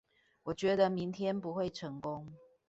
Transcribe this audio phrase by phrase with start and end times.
[0.41, 2.33] 我覺得明天不會成功